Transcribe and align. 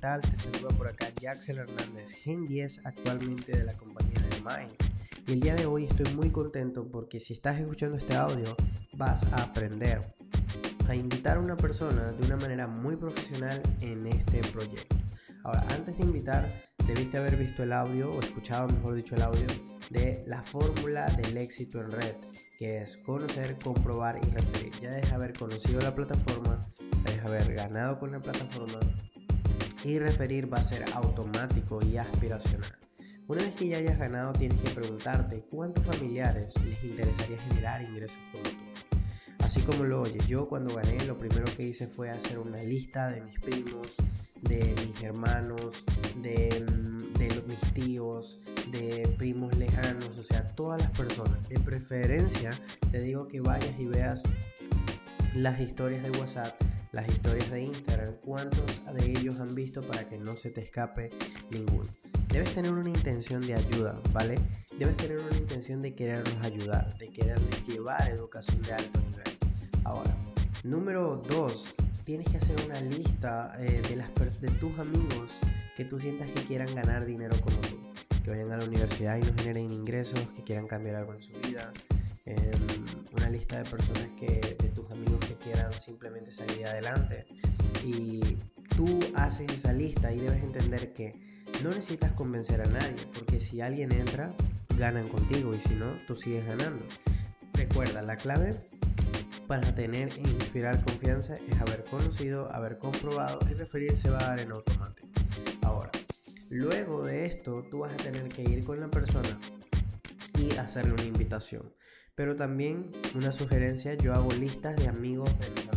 tal? 0.00 0.22
Te 0.22 0.36
saluda 0.36 0.70
por 0.76 0.88
acá 0.88 1.08
Jaxel 1.20 1.58
Hernández, 1.58 2.10
Gen 2.22 2.46
10 2.46 2.86
actualmente 2.86 3.52
de 3.52 3.64
la 3.64 3.74
compañía 3.74 4.20
de 4.20 4.40
Mind. 4.40 4.74
Y 5.26 5.32
el 5.32 5.40
día 5.40 5.54
de 5.54 5.66
hoy 5.66 5.84
estoy 5.84 6.12
muy 6.14 6.30
contento 6.30 6.88
porque 6.90 7.20
si 7.20 7.34
estás 7.34 7.60
escuchando 7.60 7.98
este 7.98 8.16
audio 8.16 8.56
vas 8.94 9.22
a 9.32 9.42
aprender 9.42 10.00
a 10.88 10.94
invitar 10.96 11.36
a 11.36 11.40
una 11.40 11.54
persona 11.54 12.12
de 12.12 12.26
una 12.26 12.36
manera 12.36 12.66
muy 12.66 12.96
profesional 12.96 13.62
en 13.80 14.06
este 14.06 14.40
proyecto. 14.50 14.96
Ahora, 15.44 15.64
antes 15.70 15.96
de 15.98 16.04
invitar, 16.04 16.50
debiste 16.86 17.18
haber 17.18 17.36
visto 17.36 17.62
el 17.62 17.72
audio 17.72 18.10
o 18.10 18.20
escuchado, 18.20 18.68
mejor 18.68 18.94
dicho, 18.94 19.14
el 19.14 19.22
audio 19.22 19.46
de 19.90 20.24
la 20.26 20.42
fórmula 20.42 21.06
del 21.10 21.36
éxito 21.36 21.80
en 21.80 21.92
red, 21.92 22.14
que 22.58 22.78
es 22.78 22.96
conocer, 22.98 23.56
comprobar 23.62 24.18
y 24.18 24.30
referir. 24.30 24.72
Ya 24.80 24.90
debes 24.92 25.12
haber 25.12 25.32
conocido 25.34 25.80
la 25.80 25.94
plataforma, 25.94 26.66
debes 27.04 27.24
haber 27.24 27.54
ganado 27.54 27.98
con 27.98 28.12
la 28.12 28.20
plataforma 28.20 28.80
y 29.84 29.98
referir 29.98 30.52
va 30.52 30.58
a 30.58 30.64
ser 30.64 30.84
automático 30.94 31.78
y 31.84 31.96
aspiracional. 31.96 32.76
Una 33.28 33.42
vez 33.42 33.54
que 33.54 33.68
ya 33.68 33.78
hayas 33.78 33.98
ganado, 33.98 34.32
tienes 34.32 34.58
que 34.58 34.70
preguntarte 34.70 35.44
cuántos 35.50 35.84
familiares 35.84 36.52
les 36.64 36.82
interesaría 36.82 37.38
generar 37.38 37.82
ingresos 37.82 38.18
como 38.32 38.42
tú. 38.42 38.96
Así 39.38 39.60
como 39.62 39.84
lo 39.84 40.02
oyes, 40.02 40.26
yo 40.26 40.48
cuando 40.48 40.74
gané 40.74 41.04
lo 41.06 41.18
primero 41.18 41.44
que 41.56 41.62
hice 41.62 41.86
fue 41.86 42.10
hacer 42.10 42.38
una 42.38 42.60
lista 42.62 43.10
de 43.10 43.22
mis 43.22 43.40
primos, 43.40 43.88
de 44.42 44.74
mis 44.86 45.02
hermanos, 45.02 45.84
de, 46.16 46.64
de 47.18 47.42
mis 47.46 47.60
tíos, 47.72 48.40
de 48.70 49.08
primos 49.16 49.56
lejanos, 49.56 50.18
o 50.18 50.22
sea, 50.22 50.44
todas 50.54 50.82
las 50.82 50.90
personas. 50.90 51.48
De 51.48 51.58
preferencia, 51.58 52.50
te 52.90 53.00
digo 53.00 53.28
que 53.28 53.40
vayas 53.40 53.78
y 53.78 53.86
veas 53.86 54.22
las 55.34 55.60
historias 55.60 56.02
de 56.02 56.10
WhatsApp, 56.18 56.60
las 57.00 57.08
historias 57.08 57.50
de 57.50 57.62
Instagram, 57.62 58.14
cuántos 58.22 58.80
de 58.92 59.10
ellos 59.10 59.40
han 59.40 59.54
visto 59.54 59.80
para 59.80 60.06
que 60.06 60.18
no 60.18 60.36
se 60.36 60.50
te 60.50 60.60
escape 60.60 61.10
ninguno. 61.50 61.88
Debes 62.28 62.54
tener 62.54 62.72
una 62.72 62.90
intención 62.90 63.40
de 63.40 63.54
ayuda, 63.54 63.98
¿vale? 64.12 64.34
Debes 64.78 64.98
tener 64.98 65.18
una 65.18 65.34
intención 65.34 65.80
de 65.80 65.94
quererlos 65.94 66.36
ayudar, 66.42 66.98
de 66.98 67.08
quererles 67.08 67.66
llevar 67.66 68.06
educación 68.10 68.60
de 68.62 68.74
alto 68.74 69.00
nivel. 69.00 69.24
Ahora, 69.84 70.14
número 70.62 71.22
dos, 71.26 71.74
tienes 72.04 72.28
que 72.28 72.36
hacer 72.36 72.56
una 72.66 72.80
lista 72.82 73.56
eh, 73.58 73.80
de, 73.88 73.96
las 73.96 74.40
de 74.40 74.48
tus 74.48 74.78
amigos 74.78 75.38
que 75.78 75.86
tú 75.86 75.98
sientas 75.98 76.28
que 76.32 76.42
quieran 76.42 76.74
ganar 76.74 77.06
dinero 77.06 77.34
como 77.40 77.56
tú, 77.62 77.78
que 78.22 78.30
vayan 78.30 78.52
a 78.52 78.58
la 78.58 78.64
universidad 78.66 79.16
y 79.16 79.22
no 79.22 79.32
generen 79.38 79.70
ingresos, 79.70 80.20
que 80.36 80.44
quieran 80.44 80.68
cambiar 80.68 80.96
algo 80.96 81.14
en 81.14 81.22
su 81.22 81.32
vida. 81.48 81.72
Em, 82.26 82.36
una 83.12 83.30
lista 83.30 83.62
de 83.62 83.68
personas 83.68 84.06
que, 84.18 84.56
de 84.58 84.68
tus 84.68 84.88
amigos 84.92 85.18
adelante. 86.66 87.26
Y 87.84 88.38
tú 88.76 88.98
haces 89.14 89.52
esa 89.52 89.72
lista 89.72 90.12
y 90.12 90.20
debes 90.20 90.42
entender 90.42 90.92
que 90.92 91.14
no 91.62 91.70
necesitas 91.70 92.12
convencer 92.12 92.60
a 92.60 92.66
nadie, 92.66 93.06
porque 93.12 93.40
si 93.40 93.60
alguien 93.60 93.92
entra, 93.92 94.34
ganan 94.78 95.08
contigo 95.08 95.54
y 95.54 95.60
si 95.60 95.74
no, 95.74 95.92
tú 96.06 96.16
sigues 96.16 96.46
ganando. 96.46 96.84
Recuerda, 97.54 98.02
la 98.02 98.16
clave 98.16 98.54
para 99.46 99.74
tener 99.74 100.08
e 100.12 100.20
inspirar 100.20 100.82
confianza 100.84 101.34
es 101.34 101.60
haber 101.60 101.84
conocido, 101.84 102.50
haber 102.52 102.78
comprobado 102.78 103.40
y 103.50 103.54
referirse 103.54 104.08
va 104.08 104.18
a 104.18 104.28
dar 104.28 104.40
en 104.40 104.52
automático. 104.52 105.08
Ahora, 105.62 105.90
luego 106.48 107.04
de 107.04 107.26
esto, 107.26 107.64
tú 107.70 107.80
vas 107.80 107.92
a 107.92 107.96
tener 107.96 108.28
que 108.28 108.42
ir 108.42 108.64
con 108.64 108.80
la 108.80 108.88
persona 108.88 109.38
y 110.38 110.56
hacerle 110.56 110.92
una 110.92 111.04
invitación. 111.04 111.74
Pero 112.14 112.36
también 112.36 112.92
una 113.14 113.32
sugerencia, 113.32 113.94
yo 113.94 114.14
hago 114.14 114.30
listas 114.32 114.76
de 114.76 114.88
amigos 114.88 115.30
de 115.40 115.50
mis. 115.50 115.69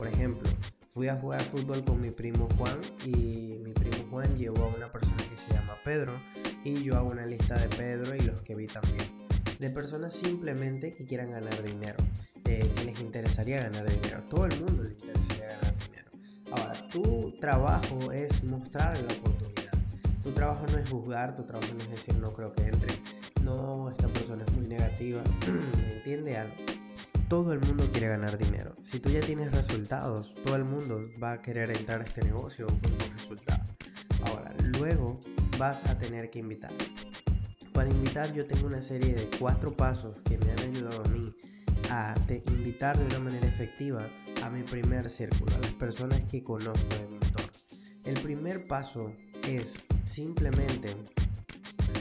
Por 0.00 0.08
ejemplo, 0.08 0.48
fui 0.94 1.08
a 1.08 1.16
jugar 1.16 1.42
fútbol 1.42 1.84
con 1.84 2.00
mi 2.00 2.10
primo 2.10 2.48
Juan 2.56 2.78
y 3.04 3.58
mi 3.62 3.74
primo 3.74 4.02
Juan 4.08 4.34
llevó 4.38 4.64
a 4.64 4.74
una 4.74 4.90
persona 4.90 5.18
que 5.18 5.36
se 5.36 5.52
llama 5.52 5.76
Pedro 5.84 6.18
y 6.64 6.82
yo 6.82 6.96
hago 6.96 7.10
una 7.10 7.26
lista 7.26 7.54
de 7.58 7.68
Pedro 7.68 8.16
y 8.16 8.20
los 8.20 8.40
que 8.40 8.54
vi 8.54 8.66
también. 8.66 9.04
De 9.58 9.68
personas 9.68 10.14
simplemente 10.14 10.94
que 10.96 11.06
quieran 11.06 11.32
ganar 11.32 11.62
dinero 11.62 11.98
que 12.42 12.66
les 12.86 12.98
interesaría 12.98 13.58
ganar 13.58 13.90
dinero. 13.90 14.22
Todo 14.30 14.46
el 14.46 14.58
mundo 14.62 14.84
le 14.84 14.92
interesaría 14.92 15.48
ganar 15.48 15.74
dinero. 15.84 16.10
Ahora, 16.50 16.88
tu 16.90 17.38
trabajo 17.38 18.10
es 18.10 18.42
mostrar 18.44 18.96
la 19.02 19.12
oportunidad. 19.18 19.74
Tu 20.22 20.32
trabajo 20.32 20.64
no 20.72 20.78
es 20.78 20.88
juzgar, 20.88 21.36
tu 21.36 21.42
trabajo 21.42 21.74
no 21.74 21.80
es 21.80 21.90
decir 21.90 22.14
no 22.16 22.32
creo 22.32 22.54
que 22.54 22.62
entre. 22.62 22.94
No, 23.44 23.90
esta 23.90 24.08
persona 24.08 24.44
es 24.44 24.52
muy 24.54 24.66
negativa. 24.66 25.22
¿Me 25.76 25.92
entiende 25.96 26.38
algo? 26.38 26.54
Todo 27.30 27.52
el 27.52 27.60
mundo 27.60 27.88
quiere 27.92 28.08
ganar 28.08 28.36
dinero. 28.36 28.74
Si 28.82 28.98
tú 28.98 29.08
ya 29.08 29.20
tienes 29.20 29.52
resultados, 29.52 30.34
todo 30.44 30.56
el 30.56 30.64
mundo 30.64 30.98
va 31.22 31.34
a 31.34 31.40
querer 31.40 31.70
entrar 31.70 32.00
a 32.00 32.02
este 32.02 32.24
negocio 32.24 32.66
con 32.66 32.80
tus 32.80 33.12
resultados. 33.12 33.68
Ahora, 34.26 34.52
luego 34.80 35.20
vas 35.56 35.80
a 35.88 35.96
tener 35.96 36.28
que 36.30 36.40
invitar. 36.40 36.72
Para 37.72 37.88
invitar 37.88 38.34
yo 38.34 38.44
tengo 38.46 38.66
una 38.66 38.82
serie 38.82 39.14
de 39.14 39.30
cuatro 39.38 39.72
pasos 39.72 40.16
que 40.28 40.38
me 40.38 40.50
han 40.50 40.58
ayudado 40.74 41.04
a 41.04 41.08
mí 41.08 41.32
a 41.88 42.14
invitar 42.48 42.98
de 42.98 43.04
una 43.04 43.20
manera 43.20 43.46
efectiva 43.46 44.08
a 44.42 44.50
mi 44.50 44.64
primer 44.64 45.08
círculo, 45.08 45.54
a 45.54 45.60
las 45.60 45.74
personas 45.74 46.20
que 46.22 46.42
conozco 46.42 46.96
de 46.96 47.06
mi. 47.06 47.20
El 48.06 48.20
primer 48.20 48.66
paso 48.66 49.12
es 49.46 49.74
simplemente 50.04 50.96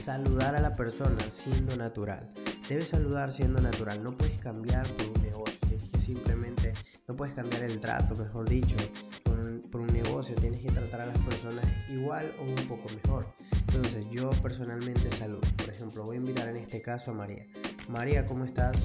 saludar 0.00 0.56
a 0.56 0.60
la 0.62 0.74
persona 0.74 1.20
siendo 1.30 1.76
natural. 1.76 2.32
Debes 2.68 2.88
saludar 2.88 3.32
siendo 3.32 3.60
natural, 3.60 4.02
no 4.02 4.12
puedes 4.12 4.38
cambiar 4.38 4.86
un 4.86 5.22
negocio, 5.22 5.58
tienes 5.68 5.90
que 5.90 6.00
simplemente, 6.00 6.74
no 7.06 7.16
puedes 7.16 7.34
cambiar 7.34 7.62
el 7.62 7.80
trato, 7.80 8.14
mejor 8.14 8.48
dicho, 8.48 8.76
por 9.22 9.38
un, 9.38 9.62
por 9.70 9.80
un 9.80 9.92
negocio, 9.92 10.34
tienes 10.34 10.60
que 10.60 10.70
tratar 10.70 11.00
a 11.00 11.06
las 11.06 11.18
personas 11.18 11.64
igual 11.88 12.34
o 12.38 12.44
un 12.44 12.68
poco 12.68 12.86
mejor. 13.02 13.26
Entonces 13.68 14.04
yo 14.10 14.30
personalmente 14.42 15.10
saludo, 15.12 15.40
por 15.56 15.70
ejemplo, 15.70 16.04
voy 16.04 16.16
a 16.16 16.20
invitar 16.20 16.48
en 16.48 16.56
este 16.58 16.82
caso 16.82 17.12
a 17.12 17.14
María. 17.14 17.44
María, 17.88 18.26
¿cómo 18.26 18.44
estás? 18.44 18.76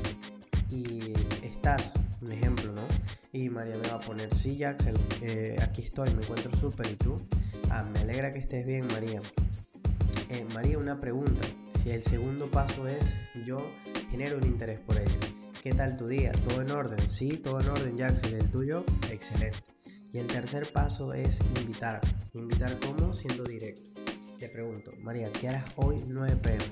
y 0.74 1.14
estás, 1.44 1.94
un 2.22 2.32
ejemplo, 2.32 2.72
¿no? 2.72 2.82
Y 3.32 3.50
María 3.50 3.76
me 3.78 3.88
va 3.90 3.96
a 3.96 4.00
poner, 4.00 4.34
sí, 4.36 4.58
Jackson, 4.58 4.96
eh, 5.22 5.56
aquí 5.62 5.84
estoy, 5.84 6.10
me 6.12 6.24
encuentro 6.24 6.56
súper, 6.58 6.88
¿y 6.88 6.96
tú? 6.96 7.22
Ah, 7.70 7.84
me 7.84 8.00
alegra 8.00 8.34
que 8.34 8.40
estés 8.40 8.66
bien, 8.66 8.88
María. 8.88 9.20
Eh, 10.30 10.46
María, 10.54 10.78
una 10.78 11.00
pregunta. 11.00 11.42
Si 11.84 11.92
el 11.92 12.02
segundo 12.02 12.50
paso 12.50 12.88
es, 12.88 13.14
yo 13.46 13.70
genero 14.10 14.38
un 14.38 14.46
interés 14.46 14.80
por 14.80 14.96
ella. 14.96 15.20
¿Qué 15.62 15.74
tal 15.74 15.98
tu 15.98 16.08
día? 16.08 16.32
¿Todo 16.48 16.62
en 16.62 16.72
orden? 16.72 17.10
Sí, 17.10 17.32
todo 17.32 17.60
en 17.60 17.68
orden, 17.68 17.98
Jackson. 17.98 18.34
¿El 18.36 18.50
tuyo? 18.50 18.86
Excelente. 19.12 19.58
Y 20.14 20.20
el 20.20 20.28
tercer 20.28 20.66
paso 20.72 21.14
es 21.14 21.42
invitar. 21.60 22.00
¿Invitar 22.34 22.80
cómo? 22.80 23.14
Siendo 23.14 23.44
directo. 23.44 23.82
Te 24.40 24.48
pregunto, 24.48 24.92
María, 25.02 25.30
¿qué 25.34 25.50
harás 25.50 25.70
hoy 25.76 25.98
9 26.08 26.38
pm? 26.38 26.64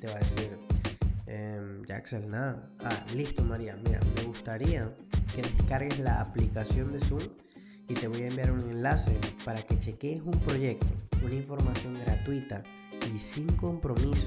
Te 0.00 0.08
va 0.08 0.14
a 0.14 0.18
decir, 0.18 0.58
eh, 1.28 1.82
Jackson, 1.86 2.28
nada. 2.28 2.68
Ah, 2.80 3.06
listo, 3.14 3.40
María. 3.42 3.76
Mira, 3.84 4.00
me 4.16 4.24
gustaría 4.24 4.92
que 5.32 5.42
descargues 5.42 6.00
la 6.00 6.20
aplicación 6.20 6.92
de 6.92 6.98
Zoom 6.98 7.22
y 7.88 7.94
te 7.94 8.08
voy 8.08 8.22
a 8.22 8.26
enviar 8.26 8.50
un 8.50 8.68
enlace 8.68 9.16
para 9.44 9.62
que 9.62 9.78
cheques 9.78 10.20
un 10.22 10.40
proyecto, 10.40 10.86
una 11.22 11.34
información 11.34 11.94
gratuita 12.04 12.64
y 13.14 13.18
sin 13.18 13.46
compromiso. 13.56 14.26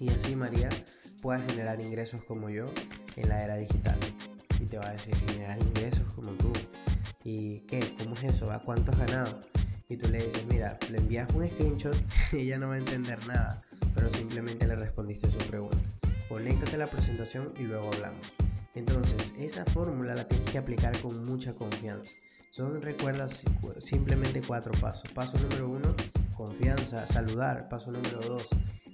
Y 0.00 0.08
así, 0.08 0.34
María, 0.34 0.68
puedas 1.20 1.42
generar 1.50 1.80
ingresos 1.80 2.22
como 2.24 2.50
yo 2.50 2.68
en 3.16 3.28
la 3.28 3.44
era 3.44 3.56
digital. 3.56 3.98
Y 4.60 4.64
te 4.66 4.78
va 4.78 4.88
a 4.88 4.92
decir 4.92 5.14
generar 5.14 5.60
ingresos 5.62 6.04
como 6.14 6.32
tú. 6.32 6.52
¿Y 7.24 7.60
qué? 7.60 7.80
¿Cómo 7.98 8.14
es 8.16 8.24
eso? 8.24 8.50
¿A 8.50 8.58
cuánto 8.58 8.90
has 8.92 8.98
ganado? 8.98 9.42
Y 9.88 9.96
tú 9.96 10.08
le 10.08 10.18
dices, 10.24 10.44
mira, 10.48 10.78
le 10.90 10.98
envías 10.98 11.32
un 11.34 11.48
screenshot 11.48 11.96
y 12.32 12.38
ella 12.38 12.58
no 12.58 12.68
va 12.68 12.74
a 12.74 12.78
entender 12.78 13.26
nada 13.26 13.62
pero 13.94 14.10
simplemente 14.10 14.66
le 14.66 14.76
respondiste 14.76 15.30
su 15.30 15.38
pregunta. 15.38 15.76
Conéctate 16.28 16.76
a 16.76 16.78
la 16.78 16.86
presentación 16.86 17.52
y 17.58 17.62
luego 17.62 17.90
hablamos. 17.92 18.32
Entonces, 18.74 19.32
esa 19.38 19.64
fórmula 19.66 20.14
la 20.14 20.26
tienes 20.26 20.50
que 20.50 20.58
aplicar 20.58 20.98
con 21.00 21.22
mucha 21.24 21.52
confianza. 21.52 22.12
Son, 22.52 22.80
recuerda, 22.80 23.28
simplemente 23.80 24.40
cuatro 24.46 24.72
pasos. 24.80 25.10
Paso 25.12 25.38
número 25.38 25.68
uno, 25.68 25.94
confianza, 26.44 27.06
saludar. 27.06 27.68
Paso 27.68 27.92
número 27.92 28.20
dos, 28.20 28.48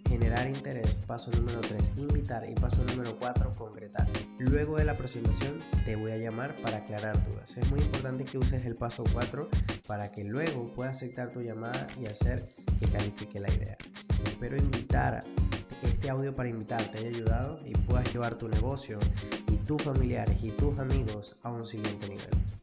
generar 0.09 0.47
interés. 0.47 1.01
Paso 1.07 1.31
número 1.31 1.61
tres, 1.61 1.93
invitar. 1.97 2.49
Y 2.49 2.55
paso 2.55 2.85
número 2.85 3.17
cuatro, 3.19 3.55
concretar. 3.57 4.07
Luego 4.39 4.77
de 4.77 4.85
la 4.85 4.97
presentación 4.97 5.61
te 5.85 5.97
voy 5.97 6.13
a 6.13 6.19
llamar 6.19 6.55
para 6.63 6.79
aclarar 6.79 7.17
dudas. 7.27 7.57
Es 7.57 7.71
muy 7.71 7.81
importante 7.81 8.25
que 8.25 8.39
uses 8.39 8.65
el 8.67 8.77
paso 8.77 9.05
4 9.13 9.49
para 9.87 10.13
que 10.13 10.25
luego 10.25 10.73
pueda 10.75 10.91
aceptar 10.91 11.33
tu 11.33 11.41
llamada 11.41 11.87
y 12.01 12.07
hacer 12.07 12.45
que 12.79 12.87
califique 12.87 13.41
la 13.41 13.53
idea. 13.53 13.77
Espero 14.25 14.57
invitar 14.57 15.21
este 15.83 16.11
audio 16.11 16.35
para 16.35 16.49
invitar 16.49 16.83
te 16.91 16.99
haya 16.99 17.09
ayudado 17.09 17.61
y 17.65 17.73
puedas 17.73 18.13
llevar 18.13 18.37
tu 18.37 18.49
negocio 18.49 18.99
y 19.49 19.57
tus 19.59 19.83
familiares 19.83 20.43
y 20.43 20.51
tus 20.51 20.79
amigos 20.79 21.37
a 21.43 21.51
un 21.51 21.67
siguiente 21.67 22.09
nivel. 22.09 22.58